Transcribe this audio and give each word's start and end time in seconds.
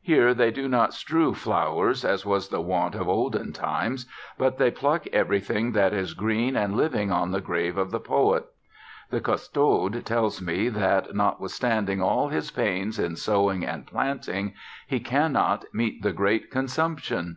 Here 0.00 0.32
they 0.32 0.50
do 0.50 0.68
not 0.68 0.94
strew 0.94 1.34
flowers, 1.34 2.02
as 2.02 2.24
was 2.24 2.48
the 2.48 2.62
wont 2.62 2.94
of 2.94 3.10
olden 3.10 3.52
times, 3.52 4.06
but 4.38 4.56
they 4.56 4.70
pluck 4.70 5.06
everything 5.08 5.72
that 5.72 5.92
is 5.92 6.14
green 6.14 6.56
and 6.56 6.74
living 6.74 7.12
on 7.12 7.30
the 7.30 7.42
grave 7.42 7.76
of 7.76 7.90
the 7.90 8.00
poet. 8.00 8.46
The 9.10 9.20
Custode 9.20 10.02
tells 10.06 10.40
me, 10.40 10.70
that, 10.70 11.14
notwithstanding 11.14 12.00
all 12.00 12.28
his 12.28 12.50
pains 12.50 12.98
in 12.98 13.16
sowing 13.16 13.66
and 13.66 13.86
planting, 13.86 14.54
he 14.86 14.98
cannot 14.98 15.66
"meet 15.74 16.00
the 16.02 16.14
great 16.14 16.50
consumption." 16.50 17.36